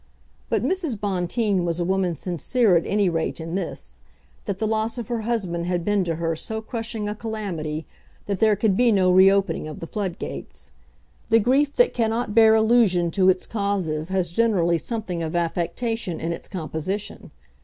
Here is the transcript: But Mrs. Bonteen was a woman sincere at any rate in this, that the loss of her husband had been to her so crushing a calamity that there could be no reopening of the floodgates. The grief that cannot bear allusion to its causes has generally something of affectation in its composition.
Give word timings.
But 0.49 0.63
Mrs. 0.63 0.99
Bonteen 0.99 1.63
was 1.63 1.79
a 1.79 1.85
woman 1.85 2.15
sincere 2.15 2.75
at 2.75 2.87
any 2.87 3.07
rate 3.07 3.39
in 3.39 3.53
this, 3.53 4.01
that 4.45 4.57
the 4.57 4.65
loss 4.65 4.97
of 4.97 5.09
her 5.09 5.21
husband 5.21 5.67
had 5.67 5.85
been 5.85 6.03
to 6.05 6.15
her 6.15 6.35
so 6.35 6.59
crushing 6.59 7.07
a 7.07 7.13
calamity 7.13 7.85
that 8.25 8.39
there 8.39 8.55
could 8.55 8.75
be 8.75 8.91
no 8.91 9.11
reopening 9.11 9.67
of 9.67 9.79
the 9.79 9.85
floodgates. 9.85 10.71
The 11.29 11.37
grief 11.39 11.75
that 11.75 11.93
cannot 11.93 12.33
bear 12.33 12.55
allusion 12.55 13.11
to 13.11 13.29
its 13.29 13.45
causes 13.45 14.09
has 14.09 14.31
generally 14.31 14.79
something 14.79 15.21
of 15.21 15.35
affectation 15.35 16.19
in 16.19 16.31
its 16.33 16.47
composition. 16.47 17.29